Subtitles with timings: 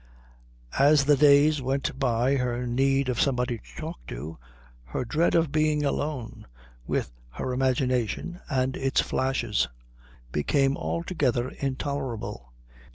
[0.79, 4.39] As the days went by her need of somebody to talk to,
[4.85, 6.47] her dread of being alone
[6.87, 9.67] with her imagination and its flashes,
[10.31, 12.51] became altogether intolerable.